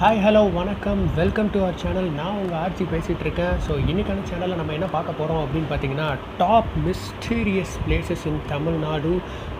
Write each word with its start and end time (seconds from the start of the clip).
Hi 0.00 0.18
hello 0.24 0.40
வணக்கம். 0.56 1.02
Welcome 1.18 1.50
to 1.52 1.58
our 1.60 1.78
channel 1.82 2.08
நான் 2.18 2.38
உங்கள் 2.40 2.58
ஆர்ச்சி 2.62 2.84
பேசிகிட்டு 2.90 3.24
இருக்கேன். 3.24 3.54
ஸோ 3.66 3.72
இன்றைக்கான 3.90 4.24
சேனலில் 4.30 4.58
நம்ம 4.60 4.74
என்ன 4.76 4.86
பார்க்க 4.94 5.14
போகிறோம் 5.20 5.40
அப்படின்னு 5.44 5.68
பார்த்தீங்கன்னா 5.70 6.08
top 6.40 6.72
mysterious 6.86 7.72
places 7.84 8.24
in 8.30 8.36
Tamil Nadu 8.50 9.12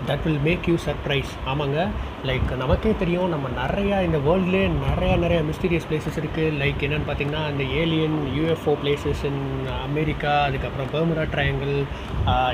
that 0.09 0.25
will 0.27 0.43
make 0.49 0.69
you 0.71 0.77
surprise 0.87 1.33
ஆமாங்க. 1.53 1.79
லைக் 2.29 2.51
நமக்கே 2.61 2.91
தெரியும் 3.01 3.33
நம்ம 3.33 3.47
நிறையா 3.59 3.97
இந்த 4.07 4.19
வேர்ல்ட்லேயே 4.27 4.67
நிறையா 4.85 5.15
நிறையா 5.25 5.41
மிஸ்டீரியஸ் 5.49 5.87
பிளேசஸ் 5.89 6.19
இருக்குது 6.21 6.55
லைக் 6.61 6.83
என்னென்னு 6.87 7.07
பார்த்தீங்கன்னா 7.09 7.43
இந்த 7.53 7.65
alien 7.81 8.17
UFO 8.37 8.73
places 8.83 9.23
in 9.29 9.43
America 9.89 10.33
அதுக்கப்புறம் 10.47 10.89
பெர்முடா 10.95 11.25
ட்ரையாங்கிள் 11.35 11.75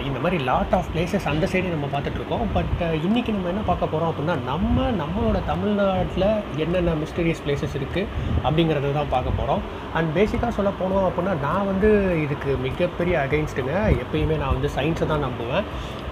இந்த 0.08 0.18
மாதிரி 0.24 0.38
லாட் 0.50 0.74
ஆஃப் 0.78 0.90
பிளேசஸ் 0.94 1.28
அந்த 1.32 1.48
சைடு 1.52 1.74
நம்ம 1.74 1.88
பார்த்துட்ருக்கோம் 1.94 2.44
பட் 2.56 2.82
இன்றைக்கி 3.06 3.32
நம்ம 3.36 3.48
என்ன 3.48 3.64
பார்க்க 3.70 3.92
போகிறோம் 3.94 4.10
அப்படின்னா 4.12 4.36
நம்ம 4.50 4.88
நம்மளோட 5.02 5.40
தமிழ்நாட்டில் 5.44 6.28
என்னென்ன 6.56 6.96
மிஸ்டீரியஸ் 7.04 7.44
பிளேசஸ் 7.46 7.78
இருக்குது 7.80 8.10
அப்படிங்கிறத 8.44 8.92
தான் 8.98 9.12
பார்க்க 9.16 9.38
போகிறோம் 9.40 9.62
அண்ட் 9.94 10.12
பேசிக்காக 10.18 10.52
சொல்ல 10.58 10.72
போனோம் 10.82 11.08
அப்படின்னா 11.08 11.34
நான் 11.40 11.68
வந்து 11.72 11.90
இதுக்கு 12.24 12.52
மிகப்பெரிய 12.68 13.16
அகைன்ஸ்ட்டுங்க 13.26 13.74
எப்பயுமே 14.04 14.38
நான் 14.44 14.54
வந்து 14.56 14.70
சயின்ஸை 14.76 15.06
தான் 15.06 15.26
நம்புவேன். 15.28 15.66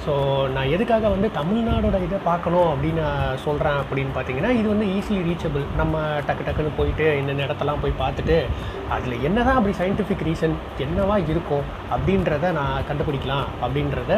ஸோ 0.05 0.13
நான் 0.55 0.71
எதுக்காக 0.75 1.09
வந்து 1.15 1.29
தமிழ்நாடோட 1.39 1.97
இதை 2.05 2.19
பார்க்கணும் 2.29 2.69
அப்படின்னு 2.73 3.01
நான் 3.07 3.41
சொல்கிறேன் 3.47 3.79
அப்படின்னு 3.81 4.13
பார்த்தீங்கன்னா 4.15 4.51
இது 4.59 4.67
வந்து 4.73 4.87
ஈஸிலி 4.97 5.19
ரீச்சபிள் 5.27 5.65
நம்ம 5.81 5.99
டக்கு 6.29 6.45
டக்குன்னு 6.47 6.71
போயிட்டு 6.79 7.07
என்னென்ன 7.21 7.45
இடத்தெல்லாம் 7.47 7.83
போய் 7.83 8.01
பார்த்துட்டு 8.03 8.37
அதில் 8.97 9.25
என்ன 9.29 9.39
தான் 9.49 9.59
அப்படி 9.59 9.75
சயின்டிஃபிக் 9.81 10.25
ரீசன் 10.29 10.55
என்னவா 10.85 11.17
இருக்கும் 11.33 11.67
அப்படின்றத 11.95 12.53
நான் 12.59 12.87
கண்டுபிடிக்கலாம் 12.91 13.47
அப்படின்றத 13.65 14.13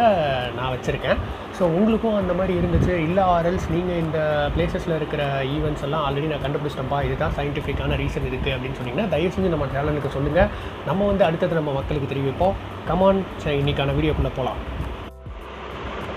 நான் 0.59 0.73
வச்சுருக்கேன். 0.75 1.19
ஸோ 1.57 1.63
உங்களுக்கும் 1.79 2.19
அந்த 2.21 2.33
மாதிரி 2.39 2.53
இருந்துச்சு. 2.61 2.95
இல்லை 3.07 3.25
ஆர்எல்ஸ் 3.35 3.67
நீங்கள் 3.75 4.01
இந்த 4.05 4.21
பிளேசஸில் 4.55 4.97
இருக்கிற 5.01 5.25
ஈவெண்ட்ஸ் 5.57 5.85
எல்லாம் 5.89 6.05
ஆல்ரெடி 6.07 6.31
நான் 6.33 6.45
கண்டுபிடிச்சிட்டேன்ப்பா 6.47 7.01
இதுதான் 7.09 7.35
சயின்டிஃபிக்கான 7.39 7.99
ரீசன் 8.03 8.29
இருக்குது 8.31 8.55
அப்படின்னு 8.57 8.79
சொன்னிங்கன்னா 8.81 9.09
தயவு 9.17 9.35
செஞ்சு 9.37 9.55
நம்ம 9.55 9.69
சேனலுக்கு 9.75 10.15
சொல்லுங்கள் 10.19 10.53
நம்ம 10.91 11.09
வந்து 11.11 11.27
அடுத்தது 11.29 11.61
நம்ம 11.61 11.75
மக்களுக்கு 11.81 12.13
தெரிவிப்போம். 12.15 12.57
கமான் 12.91 13.21
சரி 13.45 13.59
இன்னைக்கான 13.65 13.97
வீடியோக்குள்ளே 13.99 14.33
போகலாம் 14.39 14.61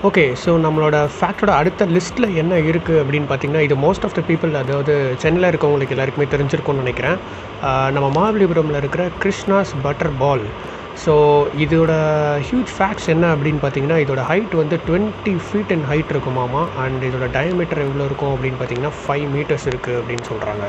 ஓகே 0.08 0.24
ஸோ 0.42 0.52
நம்மளோட 0.64 0.96
ஃபேக்டோட 1.16 1.52
அடுத்த 1.60 1.86
லிஸ்ட்டில் 1.96 2.36
என்ன 2.42 2.54
இருக்குது 2.62 3.00
அப்படின்னு 3.02 3.28
பார்த்தீங்கன்னா 3.30 3.62
இது 3.68 3.76
மோஸ்ட் 3.84 4.06
ஆஃப் 4.06 4.16
த 4.18 4.22
பீப்புள் 4.30 4.60
அதாவது 4.62 4.94
சென்னையில் 5.24 5.50
இருக்கவங்களுக்கு 5.52 5.96
எல்லாருக்குமே 5.96 6.28
தெரிஞ்சிருக்கும்னு 6.34 6.84
நினைக்கிறேன். 6.84 7.18
நம்ம 7.96 8.08
மகாபலிபுரமில் 8.18 8.80
இருக்கிற 8.82 9.04
கிருஷ்ணாஸ் 9.24 9.74
பட்டர் 9.86 10.14
பால் 10.24 10.46
ஸோ 11.06 11.14
இதோட 11.64 11.94
ஹியூஜ் 12.48 12.74
ஃபேக்ட்ஸ் 12.76 13.10
என்ன 13.14 13.26
அப்படின்னு 13.36 13.60
பார்த்தீங்கன்னா 13.64 13.98
இதோட 14.04 14.22
ஹைட் 14.30 14.54
வந்து 14.62 14.76
டுவெண்ட்டி 14.88 15.34
ஃபீட் 15.46 15.74
அண்ட் 15.76 15.88
ஹைட் 15.92 16.14
இருக்குமாமா 16.14 16.62
அண்ட் 16.84 17.02
இதோட 17.10 17.28
டயமீட்டர் 17.38 17.84
எவ்வளோ 17.88 18.06
இருக்கும் 18.06 18.34
அப்படின்னு 18.36 18.60
பார்த்தீங்கன்னா 18.60 18.94
ஃபைவ் 19.02 19.26
மீட்டர்ஸ் 19.36 19.68
இருக்குது 19.72 20.00
அப்படின்னு 20.02 20.28
சொல்கிறாங்க 20.32 20.66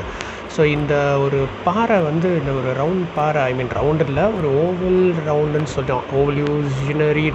ஸோ 0.57 0.63
இந்த 0.75 0.93
ஒரு 1.23 1.39
பாறை 1.65 1.97
வந்து 2.09 2.29
இந்த 2.39 2.51
ஒரு 2.59 2.69
ரவுண்ட் 2.79 3.07
பாறை 3.15 3.41
ஐ 3.49 3.53
மீன் 3.53 3.73
ரவுண்ட் 3.79 4.03
இல்லை 4.07 4.23
ஒரு 4.37 4.47
ஓவல் 4.63 5.01
ரவுண்டுன்னு 5.27 5.73
சொல்லிட்டோம் 5.73 6.05
ஓவல் 6.19 6.39
யூஜினரி 6.43 7.25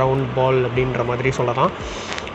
ரவுண்ட் 0.00 0.26
பால் 0.38 0.58
அப்படின்ற 0.68 1.04
மாதிரி 1.10 1.30
சொல்லலாம். 1.38 1.72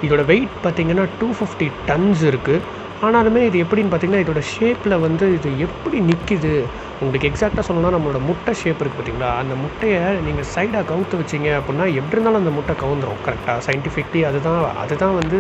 இதோட 0.06 0.24
வெயிட் 0.32 0.56
பார்த்தீங்கன்னா 0.64 1.06
டூ 1.20 1.28
ஃபிஃப்டி 1.40 1.68
டன்ஸ் 1.90 2.24
இருக்குது 2.32 2.80
ஆனாலுமே 3.08 3.42
இது 3.50 3.58
எப்படின்னு 3.66 3.92
பார்த்தீங்கன்னா 3.92 4.24
இதோட 4.24 4.42
ஷேப்பில் 4.54 4.96
வந்து 5.06 5.26
இது 5.38 5.50
எப்படி 5.66 6.00
நிற்கிது 6.10 6.54
உங்களுக்கு 7.02 7.30
எக்ஸாக்டாக 7.30 7.64
சொல்லணும்னா 7.68 7.94
நம்மளோட 7.96 8.20
முட்டை 8.30 8.54
ஷேப் 8.62 8.82
இருக்குது 8.82 9.00
பார்த்தீங்களா? 9.00 9.30
அந்த 9.42 9.54
முட்டையை 9.64 10.02
நீங்கள் 10.28 10.50
சைடாக 10.56 10.84
கவுத்து 10.92 11.20
வச்சிங்க 11.22 11.50
அப்படின்னா 11.60 11.88
எப்படி 12.00 12.16
இருந்தாலும் 12.18 12.42
அந்த 12.44 12.54
முட்டை 12.58 12.76
கவுந்துடும் 12.84 13.24
கரெக்டாக 13.28 13.60
சயின்டிஃபிக்லி 13.68 14.22
அதுதான் 14.30 14.64
அதுதான் 14.84 15.18
வந்து 15.22 15.40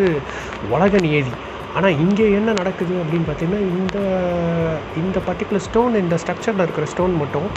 உலக 0.76 0.98
நியதி. 1.08 1.34
ஆனால் 1.76 1.98
இங்கே 2.00 2.26
என்ன 2.32 2.50
நடக்குது 2.54 2.94
அப்படின்னு 3.02 3.28
பார்த்தீங்கன்னா 3.28 3.62
இந்த 3.72 3.98
இந்த 4.96 5.18
பர்டிகுலர் 5.28 5.66
ஸ்டோன் 5.68 5.96
இந்த 5.96 6.16
ஸ்ட்ரக்சரில் 6.18 6.64
இருக்கிற 6.64 6.86
ஸ்டோன் 6.86 7.16
மட்டும் 7.16 7.48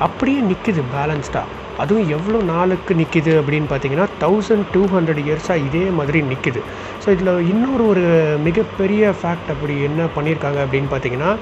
அப்படியே 0.00 0.40
நிற்கிது 0.42 0.82
பேலன்ஸ்டாக 0.92 1.52
அதுவும் 1.78 2.10
எவ்வளோ 2.10 2.38
நாளுக்கு 2.50 2.92
நிற்கிது 2.94 3.32
அப்படின்னு 3.40 3.68
பார்த்தீங்கன்னா 3.70 4.06
தௌசண்ட் 4.20 4.66
டூ 4.72 4.82
ஹண்ட்ரட் 4.86 5.20
இயர்ஸாக 5.24 5.64
இதே 5.64 5.82
மாதிரி 5.90 6.18
நிற்கிது 6.22 6.60
ஸோ 7.02 7.06
இதில் 7.10 7.32
இன்னொரு 7.48 7.84
ஒரு 7.86 8.04
மிகப்பெரிய 8.38 9.12
ஃபேக்ட் 9.18 9.50
அப்படி 9.50 9.74
என்ன 9.82 10.06
பண்ணியிருக்காங்க 10.14 10.60
அப்படின்னு 10.64 10.90
பார்த்தீங்கன்னா 10.90 11.32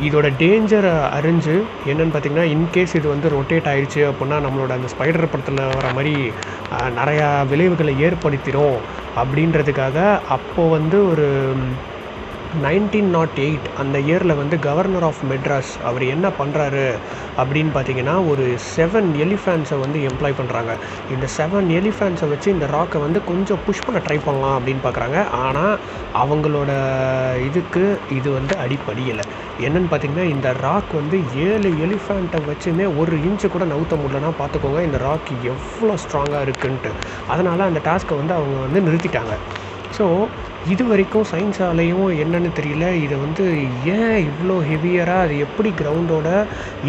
இதோட 0.00 0.28
டேஞ்சரை 0.36 0.94
அறிஞ்சு 1.12 1.56
என்னென்னு 1.86 2.12
பார்த்தீங்கன்னா 2.12 2.46
இன்கேஸ் 2.52 2.96
இது 2.96 3.06
வந்து 3.08 3.28
ரொட்டேட் 3.28 3.70
ஆயிடுச்சு 3.70 4.02
அப்படின்னா 4.04 4.38
நம்மளோட 4.40 4.72
அந்த 4.72 4.90
ஸ்பைடர் 4.94 5.30
படத்தில் 5.30 5.62
வர 5.72 5.88
மாதிரி 5.92 6.14
நிறையா 6.94 7.30
விளைவுகளை 7.44 7.94
ஏற்படுத்திடும் 8.00 8.78
அப்படின்றதுக்காக 9.16 9.98
அப்போது 10.28 10.70
வந்து 10.70 10.98
ஒரு 11.08 11.26
நைன்டீன் 12.60 13.10
நாட் 13.10 13.38
எயிட் 13.38 13.66
அந்த 13.78 13.98
இயரில் 13.98 14.34
வந்து 14.36 14.58
கவர்னர் 14.58 15.02
ஆஃப் 15.02 15.20
மெட்ராஸ் 15.30 15.70
அவர் 15.84 16.02
என்ன 16.04 16.26
பண்ணுறாரு 16.38 16.98
அப்படின்னு 17.36 17.72
பார்த்தீங்கன்னா 17.74 18.28
ஒரு 18.28 18.44
செவன் 18.76 19.08
எலிஃபேண்ட்ஸை 19.24 19.78
வந்து 19.78 19.98
எம்ப்ளாய் 20.08 20.36
பண்ணுறாங்க 20.40 20.72
இந்த 21.10 21.26
செவன் 21.36 21.68
எலிஃபேண்ட்ஸை 21.70 22.28
வச்சு 22.28 22.50
இந்த 22.50 22.66
ராக்கை 22.66 23.00
வந்து 23.00 23.24
கொஞ்சம் 23.24 23.62
புஷ் 23.64 23.82
பண்ண 23.86 23.98
ட்ரை 23.98 24.18
பண்ணலாம் 24.24 24.56
அப்படின்னு 24.58 24.84
பார்க்குறாங்க 24.84 25.30
ஆனால் 25.30 25.78
அவங்களோட 26.14 26.70
இதுக்கு 27.48 27.98
இது 28.08 28.30
வந்து 28.30 28.56
அடிப்படையில் 28.56 29.24
என்னென்னு 29.60 29.90
பார்த்தீங்கன்னா 29.90 30.28
இந்த 30.34 30.52
ராக் 30.52 30.92
வந்து 30.92 31.18
ஏழு 31.48 31.70
எலிஃபேண்ட்டை 31.86 32.40
வச்சுமே 32.50 32.96
ஒரு 32.96 33.16
இன்ச்சு 33.16 33.48
கூட 33.48 33.64
நவுத்த 33.64 33.96
முடியலன்னா 33.96 34.32
பார்த்துக்கோங்க 34.42 34.82
இந்த 34.82 34.98
ராக் 34.98 35.32
எவ்வளோ 35.44 35.96
ஸ்ட்ராங்காக 36.04 36.44
இருக்குன்ட்டு. 36.46 36.92
அதனால் 37.28 37.68
அந்த 37.70 37.82
டாஸ்க்கை 37.84 38.16
வந்து 38.16 38.34
அவங்க 38.34 38.58
வந்து 38.58 38.80
நிறுத்திட்டாங்க. 38.80 39.34
ஸோ 39.98 40.04
இது 40.70 40.82
வரைக்கும் 40.90 41.28
சயின்ஸாலேயும் 41.30 42.10
என்னென்னு 42.22 42.50
தெரியல. 42.58 42.86
இதை 43.04 43.16
வந்து 43.22 43.44
ஏன் 43.94 44.18
இவ்வளோ 44.28 44.56
ஹெவியராக 44.68 45.24
அது 45.26 45.36
எப்படி 45.46 45.70
கிரவுண்டோட 45.80 46.28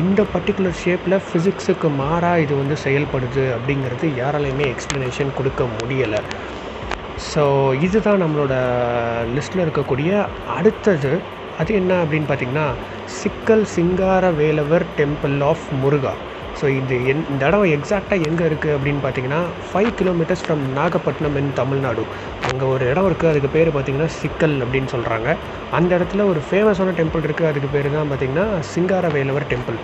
இந்த 0.02 0.22
பர்டிகுலர் 0.34 0.82
ஷேப்பில் 0.82 1.24
ஃபிசிக்ஸுக்கு 1.28 1.90
மாறாக 2.02 2.44
இது 2.46 2.54
வந்து 2.60 2.76
செயல்படுது 2.84 3.46
அப்படிங்கிறது 3.56 4.08
யாராலையுமே 4.22 4.68
எக்ஸ்ப்ளனேஷன் 4.74 5.32
கொடுக்க 5.38 5.64
முடியலை. 5.78 6.20
ஸோ 7.32 7.46
இதுதான் 7.88 8.22
நம்மளோட 8.24 8.54
லிஸ்ட்டில் 9.36 9.66
இருக்கக்கூடிய 9.66 10.12
அடுத்தது. 10.58 11.14
அது 11.62 11.74
என்ன 11.80 11.94
அப்படின்னு 12.04 12.30
பார்த்தீங்கன்னா 12.30 12.68
Sikkal 13.22 13.66
Singara 13.74 14.32
Velavar 14.42 14.86
temple 15.00 15.36
of 15.50 15.66
Muruga. 15.82 16.14
So 16.60 16.66
இது 16.80 16.96
என் 17.12 17.24
இந்த 17.32 17.44
இடம் 17.50 17.72
எக்ஸாக்டாக 17.76 18.26
எங்கே 18.28 18.44
இருக்குது 18.50 18.76
அப்படின்னு 18.76 19.02
பார்த்தீங்கன்னா 19.04 19.40
five 19.70 19.92
kilometres 20.00 20.44
from 20.46 20.64
Nagapattinam 20.78 21.38
in 21.42 21.52
Tamil Nadu 21.62 22.04
அங்கே 22.54 22.66
ஒரு 22.74 22.84
இடம் 22.90 23.08
இருக்குது 23.10 23.32
அதுக்கு 23.32 23.50
பேர் 23.54 23.70
பார்த்தீங்கன்னா 23.70 24.10
சிக்கல் 24.18 24.56
அப்படின்னு 24.64 24.90
சொல்கிறாங்க 24.94 25.30
அந்த 25.72 25.92
இடத்துல 25.98 26.26
ஒரு 26.32 26.42
ஃபேமஸான 26.48 26.94
டெம்பிள் 27.00 27.26
இருக்குது 27.28 27.50
அதுக்கு 27.52 27.70
பேர் 27.74 27.88
தான் 27.96 28.10
பார்த்தீங்கன்னா 28.12 28.46
சிங்கார 28.72 29.08
வேலவர் 29.10 29.52
டெம்பிள் 29.54 29.78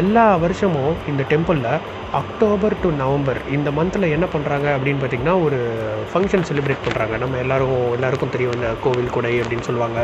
எல்லா 0.00 0.24
வருஷமும் 0.36 0.94
இந்த 1.10 1.22
டெம்பிளில் 1.32 1.68
அக்டோபர் 2.12 2.74
டு 2.82 2.88
நவம்பர் 3.00 3.40
இந்த 3.56 3.70
மந்தில் 3.70 4.12
என்ன 4.16 4.26
பண்ணுறாங்க 4.34 4.66
அப்படின்னு 4.76 5.00
பார்த்தீங்கன்னா 5.00 5.34
ஒரு 5.46 5.58
ஃபங்க்ஷன் 6.12 6.46
செலிப்ரேட் 6.50 6.84
பண்ணுறாங்க 6.86 7.16
நம்ம 7.18 7.38
எல்லாரும் 7.38 7.92
எல்லாருக்கும் 7.96 8.34
தெரியும் 8.34 8.56
இந்த 8.58 8.70
கோவில் 8.84 9.14
கொடை 9.16 9.34
அப்படின்னு 9.42 9.68
சொல்லுவாங்க. 9.68 9.98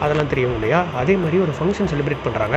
அதெல்லாம் 0.00 0.30
தெரியும் 0.32 0.54
இல்லையா? 0.54 0.80
அதே 0.94 1.16
மாதிரி 1.16 1.38
ஒரு 1.38 1.52
ஃபங்க்ஷன் 1.58 1.90
செலிப்ரேட் 1.92 2.26
பண்ணுறாங்க 2.26 2.56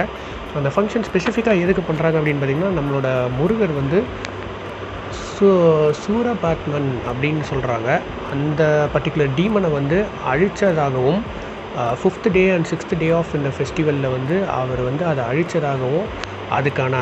அந்த 0.60 0.70
ஃபங்க்ஷன் 0.76 1.06
ஸ்பெசிஃபிக்காக 1.10 1.64
எதுக்கு 1.66 1.84
பண்ணுறாங்க 1.90 2.18
அப்படின்னு 2.20 2.42
பார்த்தீங்கன்னா 2.42 2.74
நம்மளோட 2.80 3.08
முருகர் 3.40 3.74
வந்து 3.82 4.00
சூ 5.38 5.48
சூரபாத்மன் 6.04 6.88
அப்படின்னு 7.10 7.44
சொல்கிறாங்க 7.50 7.90
அந்த 8.34 8.62
பர்டிகுலர் 8.94 9.36
டீமனை 9.40 9.70
வந்து 9.72 9.98
அழித்ததாகவும் 10.32 11.20
fifth 12.02 12.30
day 12.38 12.44
and 12.54 12.70
sixth 12.72 12.96
day 13.02 13.08
of 13.18 13.36
இந்த 13.40 13.50
ஃபெஸ்டிவலில் 13.56 14.14
வந்து 14.16 14.36
அவர் 14.62 14.82
வந்து 14.88 15.04
அதை 15.12 15.24
அழித்ததாகவும் 15.32 16.08
அதுக்கான 16.58 16.96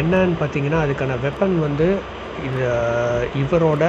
என்னன்னு 0.00 0.36
பார்த்தீங்கன்னா 0.40 0.80
அதுக்கான 0.84 1.16
வெப்பன் 1.24 1.56
வந்து 1.66 1.88
இது 2.48 2.62
இவரோட 3.42 3.84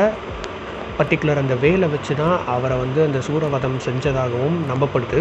பர்டிகுலர் 0.99 1.43
அந்த 1.43 1.55
வேலை 1.65 1.89
வச்சு 1.93 2.13
தான் 2.15 2.37
அவரை 2.55 2.75
வந்து 2.83 2.99
அந்த 3.07 3.19
சூரவதம் 3.27 3.79
செஞ்சதாகவும் 3.87 4.57
நம்பப்படுது. 4.71 5.19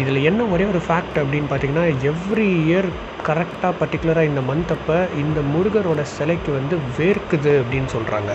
இதில் 0.00 0.26
என்ன 0.28 0.42
ஒரே 0.54 0.64
ஒரு 0.72 0.80
ஃபேக்ட் 0.84 1.18
அப்படின்னு 1.22 1.48
பார்த்தீங்கன்னா 1.50 1.86
எவ்ரி 2.10 2.50
இயர் 2.66 2.88
கரெக்டாக 3.28 3.72
பர்டிகுலராக 3.80 4.28
இந்த 4.30 4.42
மந்த் 4.48 4.72
அப்போ 4.74 4.94
இந்த 5.22 5.40
முருகரோட 5.50 6.02
சிலைக்கு 6.12 6.50
வந்து 6.56 6.76
வேர்க்குது 6.96 7.52
அப்படின்னு 7.60 7.90
சொல்கிறாங்க 7.94 8.30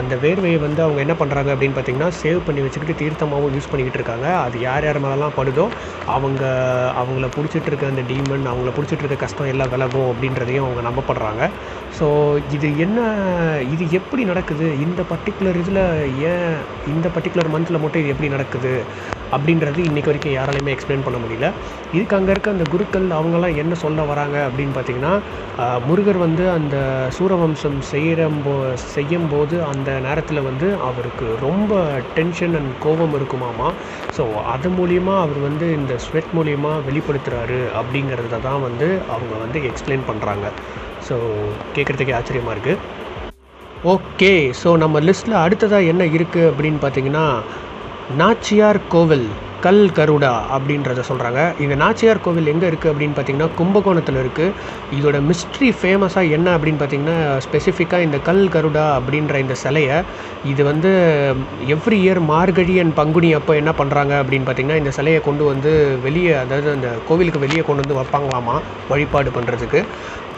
அந்த 0.00 0.14
வேர்வையை 0.24 0.58
வந்து 0.64 0.80
அவங்க 0.86 1.00
என்ன 1.04 1.14
பண்ணுறாங்க 1.20 1.50
அப்படின்னு 1.54 1.76
பார்த்தீங்கன்னா 1.76 2.08
சேவ் 2.22 2.40
பண்ணி 2.46 2.64
வச்சுக்கிட்டு 2.64 2.98
தீர்த்தமாகவும் 3.02 3.54
யூஸ் 3.56 3.70
பண்ணிக்கிட்டு 3.70 4.00
இருக்காங்க. 4.00 4.26
அது 4.46 4.56
யார் 4.66 4.86
யார் 4.88 5.00
மேலெலாம் 5.04 5.36
படுதோ 5.38 5.66
அவங்க 6.16 6.42
அவங்கள 7.02 7.28
பிடிச்சிட்டு 7.36 7.70
இருக்க 7.72 7.92
அந்த 7.92 8.04
டீமன் 8.10 8.50
அவங்கள 8.52 8.72
பிடிச்சிட்டு 8.78 9.04
இருக்க 9.04 9.18
கஷ்டம் 9.24 9.50
எல்லாம் 9.52 9.72
விலகும் 9.74 10.10
அப்படின்றதையும் 10.10 10.66
அவங்க 10.66 10.82
நம்பப்படுறாங்க. 10.88 11.42
ஸோ 11.98 12.06
இது 12.58 12.70
என்ன 12.86 12.98
இது 13.74 13.84
எப்படி 14.00 14.24
நடக்குது? 14.32 14.68
இந்த 14.86 15.02
பர்டிகுலர் 15.12 15.62
இதில் 15.64 15.84
ஏன் 16.32 16.52
இந்த 16.94 17.08
பர்டிகுலர் 17.16 17.54
மந்தில் 17.56 17.82
மட்டும் 17.84 18.02
இது 18.04 18.14
எப்படி 18.14 18.34
நடக்குது? 18.36 18.74
அப்படின்றது 19.36 19.80
இன்றைக்கி 19.88 20.08
வரைக்கும் 20.10 20.36
யாராலையுமே 20.36 20.74
எக்ஸ்பிளைன் 20.74 21.04
பண்ண 21.06 21.18
முடியல. 21.24 21.48
இதுக்கு 21.94 22.16
அங்கே 22.18 22.32
இருக்க 22.34 22.56
அந்த 22.56 22.66
குருக்கள் 22.72 23.06
அவங்கெல்லாம் 23.18 23.58
என்ன 23.62 23.74
சொல்ல 23.84 24.04
வராங்க 24.10 24.36
அப்படின்னு 24.48 24.74
பார்த்தீங்கன்னா 24.76 25.14
முருகர் 25.88 26.18
வந்து 26.24 26.44
அந்த 26.56 26.76
சூரவம்சம் 27.16 27.78
செய்கிறம்போ 27.92 28.54
செய்யும்போது 28.94 29.56
அந்த 29.72 29.90
நேரத்தில் 30.06 30.46
வந்து 30.50 30.68
அவருக்கு 30.88 31.26
ரொம்ப 31.46 31.72
டென்ஷன் 32.16 32.56
அண்ட் 32.60 32.72
கோபம் 32.86 33.16
இருக்குமாமா. 33.18 33.68
ஸோ 34.16 34.24
அது 34.54 34.70
மூலிமா 34.78 35.14
அவர் 35.24 35.40
வந்து 35.48 35.66
இந்த 35.78 35.94
ஸ்வெட் 36.06 36.32
மூலிமா 36.38 36.72
வெளிப்படுத்துகிறாரு 36.88 37.60
அப்படிங்கிறத 37.80 38.40
தான் 38.48 38.64
வந்து 38.68 38.88
அவங்க 39.14 39.34
வந்து 39.44 39.60
எக்ஸ்பிளைன் 39.70 40.08
பண்ணுறாங்க 40.10 40.46
ஸோ 41.08 41.16
கேட்குறதுக்கே 41.76 42.16
ஆச்சரியமாக 42.18 42.56
இருக்குது 42.56 43.00
ஓகே 43.92 44.32
ஸோ 44.62 44.70
நம்ம 44.82 44.96
லிஸ்ட்டில் 45.06 45.42
அடுத்ததாக 45.44 45.90
என்ன 45.92 46.02
இருக்குது 46.16 46.48
அப்படின்னு 46.50 46.80
பார்த்தீங்கன்னா 46.82 47.24
நாச்சியார் 48.18 48.78
கோவில் 48.88 49.26
கல் 49.60 49.84
கருடா 49.92 50.30
அப்படின்றத 50.52 51.02
சொல்கிறாங்க 51.08 51.40
இந்த 51.60 51.74
நாச்சியார் 51.74 52.20
கோவில் 52.20 52.50
எங்கே 52.52 52.66
இருக்குது 52.66 52.90
அப்படின்னு 52.92 53.14
பார்த்தீங்கன்னா 53.14 53.48
கும்பகோணத்தில் 53.56 54.18
இருக்குது 54.22 54.54
இதோட 54.92 55.16
மிஸ்ட்ரி 55.20 55.68
ஃபேமஸாக 55.76 56.32
என்ன 56.32 56.48
அப்படின்னு 56.54 56.80
பார்த்தீங்கன்னா 56.80 57.16
ஸ்பெசிஃபிக்காக 57.38 58.06
இந்த 58.06 58.18
கல் 58.22 58.42
கருடா 58.48 58.86
அப்படின்ற 58.96 59.36
இந்த 59.36 59.54
சிலையை 59.54 59.98
இது 60.44 60.64
வந்து 60.64 60.90
every 61.68 62.00
year 62.00 62.20
Margazhi 62.24 62.76
and 62.78 62.96
Panguni 62.96 63.30
அப்போ 63.34 63.54
என்ன 63.54 63.74
பண்ணுறாங்க 63.78 64.16
அப்படின்னு 64.22 64.48
பார்த்தீங்கன்னா 64.48 64.80
இந்த 64.82 64.92
சிலையை 64.92 65.20
கொண்டு 65.20 65.44
வந்து 65.44 65.72
வெளியே 66.02 66.34
அதாவது 66.34 66.70
அந்த 66.70 66.90
கோவிலுக்கு 67.08 67.44
வெளியே 67.44 67.64
கொண்டு 67.64 67.84
வந்து 67.84 68.00
வைப்பாங்களாமா 68.00 68.58
வழிபாடு 68.88 69.32
பண்ணுறதுக்கு 69.34 69.82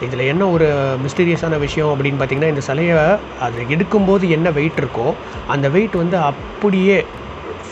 இதில் 0.01 0.29
என்ன 0.29 0.43
ஒரு 0.49 0.69
மிஸ்டீரியஸான 1.03 1.57
விஷயம் 1.59 1.91
அப்படின்னு 1.91 2.19
பார்த்தீங்கன்னா 2.19 2.53
இந்த 2.53 2.65
சிலையை 2.65 2.97
அது 3.39 3.67
எடுக்கும்போது 3.69 4.25
என்ன 4.29 4.49
வெயிட் 4.53 4.81
இருக்கோ 4.81 5.09
அந்த 5.47 5.67
வெயிட் 5.69 5.95
வந்து 5.97 6.17
அப்படியே 6.25 6.97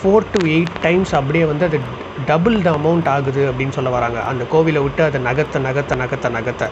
ஃபோர் 0.04 0.32
டு 0.32 0.40
எயிட் 0.54 0.74
டைம்ஸ் 0.86 1.14
அப்படியே 1.18 1.46
வந்து 1.52 1.66
அது 1.70 1.78
டபுள் 2.30 2.56
த 2.66 2.70
அமௌண்ட் 2.80 3.08
ஆகுது 3.14 3.42
அப்படின்னு 3.50 3.76
சொல்ல 3.78 3.90
வராங்க. 3.96 4.20
அந்த 4.32 4.44
கோவிலை 4.54 4.82
விட்டு 4.86 5.02
அதை 5.08 5.20
நகர்த்த 5.28 5.60
நகர்த்த 5.68 5.96
நகர்த்த 6.02 6.30
நகர்த்த. 6.38 6.66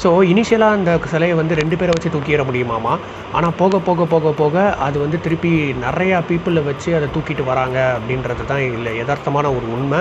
ஸோ 0.00 0.08
இனிஷியலாக 0.32 0.76
அந்த 0.78 0.90
சிலையை 1.12 1.34
வந்து 1.40 1.54
ரெண்டு 1.60 1.76
பேரை 1.78 1.92
வச்சு 1.94 2.12
தூக்கிட 2.14 2.42
முடியுமாமா 2.48 2.92
ஆனால் 3.38 3.56
போக 3.60 3.80
போக 3.88 4.04
போக 4.12 4.32
போக 4.40 4.56
அது 4.86 4.96
வந்து 5.04 5.18
திருப்பி 5.24 5.50
நிறையா 5.86 6.18
பீப்புளை 6.28 6.62
வச்சு 6.68 6.90
அதை 6.98 7.06
தூக்கிட்டு 7.14 7.44
வராங்க 7.50 7.78
அப்படின்றது 7.96 8.44
தான் 8.52 8.64
இல்லை 8.76 8.92
யதார்த்தமான 9.00 9.50
ஒரு 9.58 9.66
உண்மை. 9.76 10.00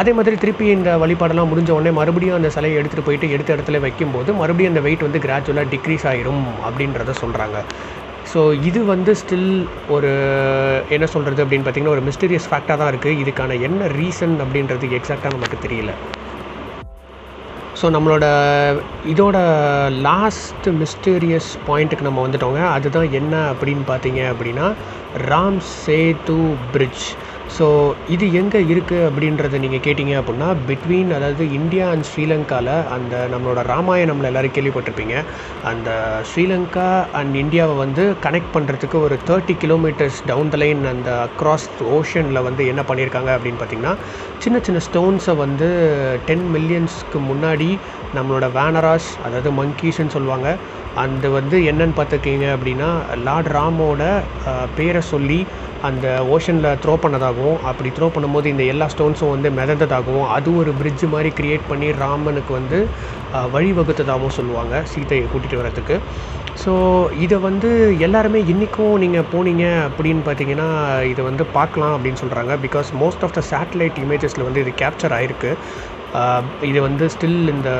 அதே 0.00 0.12
மாதிரி 0.16 0.36
திருப்பி 0.42 0.66
இந்த 0.76 0.90
வழிபாடெல்லாம் 1.02 1.50
முடிஞ்ச 1.52 1.70
உடனே 1.76 1.92
மறுபடியும் 2.00 2.38
அந்த 2.38 2.50
சிலையை 2.56 2.76
எடுத்துகிட்டு 2.80 3.08
போயிட்டு 3.08 3.32
எடுத்த 3.36 3.56
இடத்துல 3.56 3.80
வைக்கும்போது 3.86 4.32
மறுபடியும் 4.40 4.72
அந்த 4.72 4.82
வெயிட் 4.86 5.06
வந்து 5.06 5.22
கிராஜுவலாக 5.26 5.72
டிக்ரீஸ் 5.74 6.06
ஆயிரும் 6.12 6.44
அப்படின்றத 6.68 7.14
சொல்கிறாங்க 7.22 7.58
ஸோ 8.32 8.40
இது 8.68 8.80
வந்து 8.84 9.12
ஸ்டில் 9.20 9.50
ஒரு 9.94 10.10
என்ன 10.94 11.06
சொல்கிறது 11.12 11.42
அப்படின்னு 11.44 11.66
பார்த்தீங்கன்னா 11.66 11.94
ஒரு 11.96 12.02
மிஸ்டீரியஸ் 12.08 12.48
ஃபேக்டாக 12.50 12.76
தான் 12.80 12.90
இருக்குது 12.92 13.20
இதுக்கான 13.22 13.56
என்ன 13.68 13.86
ரீசன் 14.00 14.34
அப்படின்றது 14.44 14.88
எக்ஸாக்டாக 14.98 15.36
நமக்கு 15.36 15.58
தெரியல. 15.66 15.92
ஸோ 17.80 17.86
நம்மளோட 17.94 18.26
இதோட 19.12 19.38
லாஸ்ட் 20.08 20.66
மிஸ்டீரியஸ் 20.82 21.50
பாயிண்ட்டுக்கு 21.68 22.08
நம்ம 22.08 22.22
வந்துட்டோங்க. 22.26 22.60
அதுதான் 22.76 23.08
என்ன 23.20 23.34
அப்படின்னு 23.52 23.84
பார்த்தீங்க 23.92 24.20
அப்படின்னா 24.32 24.66
ராம் 25.32 25.60
சேது 25.84 26.38
பிரிட்ஜ் 26.74 27.06
ஸோ 27.56 27.66
இது 28.14 28.24
எங்கே 28.40 28.60
இருக்குது 28.72 29.04
அப்படின்றத 29.08 29.58
நீங்கள் 29.62 29.82
கேட்டிங்க 29.86 30.14
அப்படின்னா 30.20 30.48
பிட்வீன் 30.68 31.10
அதாவது 31.16 31.44
இந்தியா 31.58 31.84
அண்ட் 31.92 32.06
ஸ்ரீலங்காவில் 32.10 32.72
அந்த 32.96 33.14
நம்மளோட 33.32 33.62
ராமாயணம்ல 33.72 34.30
எல்லோரும் 34.30 34.54
கேள்விப்பட்டிருப்பீங்க. 34.56 35.16
அந்த 35.70 35.90
ஸ்ரீலங்கா 36.30 36.88
அண்ட் 37.20 37.34
இந்தியாவை 37.42 37.74
வந்து 37.84 38.04
கனெக்ட் 38.26 38.54
பண்ணுறதுக்கு 38.56 38.98
ஒரு 39.06 39.18
thirty 39.30 39.56
kilometres 39.64 40.20
down 40.30 40.52
the 40.54 40.62
line 40.64 40.82
அந்த 40.94 41.10
அக்ராஸ் 41.28 41.68
ஓஷனில் 41.98 42.46
வந்து 42.48 42.64
என்ன 42.72 42.84
பண்ணியிருக்காங்க 42.90 43.32
அப்படின்னு 43.36 43.60
பார்த்தீங்கன்னா 43.62 43.94
சின்ன 44.44 44.58
சின்ன 44.68 44.80
ஸ்டோன்ஸை 44.88 45.36
வந்து 45.44 45.68
டென் 46.28 46.46
மில்லியன்ஸ்க்கு 46.56 47.20
முன்னாடி 47.30 47.70
நம்மளோட 48.16 48.46
வேனராஸ் 48.58 49.10
அதாவது 49.26 49.50
மங்கீஸ்ன்னு 49.62 50.14
சொல்லுவாங்க. 50.16 50.50
அந்த 51.02 51.26
வந்து 51.28 51.56
என்னன்னு 51.70 51.96
பார்த்துக்கிங்க 51.98 52.46
அப்படின்னா 52.54 52.88
லார்ட் 53.26 53.50
ராமோட 53.56 54.02
பேரை 54.78 55.02
சொல்லி 55.12 55.40
அந்த 55.82 56.06
ஓஷனில் 56.30 56.70
த்ரோ 56.82 56.94
பண்ணதாகவும் 56.96 57.58
அப்படி 57.66 57.88
த்ரோ 57.88 58.06
பண்ணும்போது 58.08 58.46
இந்த 58.46 58.64
எல்லா 58.64 58.86
ஸ்டோன்ஸும் 58.88 59.32
வந்து 59.34 59.50
மிதந்ததாகவும் 59.58 60.26
அது 60.28 60.50
ஒரு 60.54 60.70
பிரிட்ஜு 60.78 61.06
மாதிரி 61.06 61.30
க்ரியேட் 61.36 61.68
பண்ணி 61.68 61.88
ராமனுக்கு 61.98 62.52
வந்து 62.52 62.78
வழிவகுத்ததாகவும் 63.52 64.36
சொல்லுவாங்க 64.38 64.82
சீதையை 64.92 65.26
கூட்டிகிட்டு 65.26 65.60
வரதுக்கு 65.62 65.96
ஸோ 66.56 66.72
இதை 67.18 67.36
வந்து 67.40 67.68
எல்லாருமே 68.00 68.40
இன்றைக்கும் 68.48 68.96
நீங்கள் 68.98 69.28
போனீங்க 69.32 69.64
அப்படின்னு 69.84 70.22
பார்த்தீங்கன்னா 70.24 70.68
இதை 71.04 71.22
வந்து 71.24 71.44
பார்க்கலாம் 71.52 71.94
அப்படின்னு 71.94 72.20
சொல்கிறாங்க 72.20 72.54
because 72.64 72.88
most 73.02 73.24
of 73.24 73.36
the 73.36 73.42
satellite 73.50 74.00
இமேஜஸில் 74.04 74.46
வந்து 74.48 74.62
இது 74.64 74.72
கேப்சர் 74.82 75.14
ஆகிருக்கு 75.16 75.52
இது 76.68 76.78
வந்து 76.80 77.04
ஸ்டில் 77.14 77.50
இந்த 77.52 77.70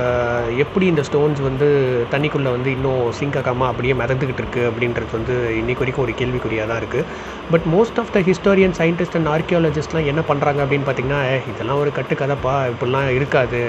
எப்படி 0.59 0.87
இந்த 0.87 1.03
ஸ்டோன்ஸ் 1.03 1.41
வந்து 1.41 1.69
தண்ணிக்குள்ளே 2.13 2.51
வந்து 2.57 2.71
இன்னும் 2.71 3.13
சிங்க் 3.19 3.39
ஆகாமல் 3.41 3.69
அப்படியே 3.71 3.95
மிதந்துக்கிட்டு 3.95 4.43
இருக்குது 4.43 4.69
அப்படின்றது 4.71 5.17
வந்து 5.19 5.37
இன்னைக்கு 5.61 5.83
வரைக்கும் 5.83 6.05
ஒரு 6.05 6.15
கேள்விக்குறியாக 6.21 6.69
தான் 6.71 6.81
இருக்குது 6.83 7.07
but 7.51 7.67
most 7.75 8.01
of 8.03 8.13
the 8.17 8.21
historian 8.29 8.77
scientist 8.81 9.17
and 9.21 9.31
ஆர்கியாலஜிஸ்ட்லாம் 9.35 10.11
என்ன 10.13 10.25
பண்ணுறாங்க 10.31 10.63
அப்படின்னு 10.65 10.89
பார்த்தீங்கன்னா 10.89 11.23
இதெல்லாம் 11.53 11.81
ஒரு 11.85 11.93
கட்டுக்கதைப்பா 11.99 12.55
இப்படிலாம் 12.73 13.11
இருக்காது. 13.19 13.63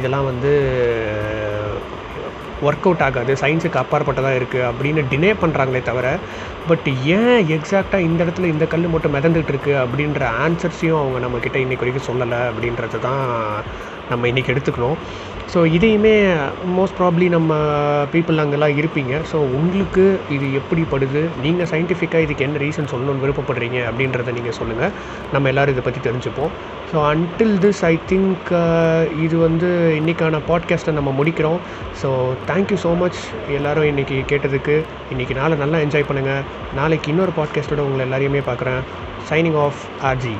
இதெல்லாம் 0.00 0.28
வந்து 0.30 0.52
ஒர்க் 2.68 2.84
அவுட் 2.88 3.04
ஆகாது. 3.06 3.32
சயின்ஸுக்கு 3.42 3.80
அப்பாற்பட்டதாக 3.80 4.38
இருக்குது 4.40 4.66
அப்படின்னு 4.68 5.02
டினே 5.12 5.30
பண்ணுறாங்களே 5.40 5.80
தவிர 5.88 6.08
பட் 6.68 6.88
ஏன் 7.16 7.40
எக்ஸாக்டாக 7.56 8.06
இந்த 8.08 8.20
இடத்துல 8.24 8.50
இந்த 8.54 8.64
கல் 8.72 8.92
மட்டும் 8.94 9.14
மிதந்துட்டு 9.16 9.52
இருக்குது 9.54 9.80
அப்படின்ற 9.84 10.22
ஆன்சர்ஸையும் 10.44 11.00
அவங்க 11.00 11.18
நம்மக்கிட்ட 11.24 11.58
இன்னைக்கு 11.64 11.84
வரைக்கும் 11.84 12.08
சொல்லலை 12.10 12.40
அப்படின்றது 12.50 13.00
தான் 13.08 13.24
நம்ம 14.12 14.28
இன்றைக்கி 14.32 14.52
எடுத்துக்கணும் 14.54 14.98
ஸோ 15.52 15.60
இதையுமே 15.76 16.12
மோஸ்ட் 16.76 16.96
ப்ராப்ளி 16.98 17.26
நம்ம 17.34 17.52
பீப்புள் 18.12 18.40
அங்கெல்லாம் 18.42 18.76
இருப்பீங்க. 18.80 19.14
ஸோ 19.30 19.36
உங்களுக்கு 19.58 20.04
இது 20.34 20.46
எப்படி 20.60 20.82
படுது 20.92 21.22
நீங்கள் 21.44 21.68
சயின்டிஃபிக்காக 21.72 22.24
இதுக்கு 22.26 22.44
என்ன 22.46 22.60
ரீசன் 22.62 22.88
சொல்லணும்னு 22.92 23.22
விருப்பப்படுறீங்க 23.24 23.78
அப்படின்றத 23.88 24.32
நீங்கள் 24.38 24.56
சொல்லுங்கள் 24.58 24.92
நம்ம 25.34 25.50
எல்லோரும் 25.52 25.74
இதை 25.74 25.84
பற்றி 25.88 26.02
தெரிஞ்சுப்போம். 26.06 26.52
So 26.92 26.96
until 27.10 27.54
this 27.64 27.82
I 27.90 27.94
think 28.12 28.48
இது 29.24 29.38
வந்து 29.46 29.70
இன்றைக்கான 30.00 30.40
பாட்காஸ்ட்டை 30.50 30.96
நம்ம 31.00 31.12
முடிக்கிறோம். 31.18 31.60
ஸோ 32.02 32.10
தேங்க்யூ 32.52 32.78
ஸோ 32.86 32.92
மச் 33.02 33.20
எல்லோரும் 33.58 33.90
இன்றைக்கி 33.92 34.18
கேட்டதுக்கு. 34.32 34.78
இன்றைக்கி 35.14 35.36
நாளை 35.40 35.56
நல்லா 35.64 35.80
என்ஜாய் 35.86 36.08
பண்ணுங்கள் 36.10 36.42
நாளைக்கு 36.80 37.12
இன்னொரு 37.14 37.34
பாட்காஸ்ட்டோட 37.40 37.84
உங்களை 37.88 38.04
எல்லாரையுமே 38.08 38.44
பார்க்குறேன். 38.50 38.82
Signing 39.30 39.60
off 39.66 39.82
RJ 40.10 40.36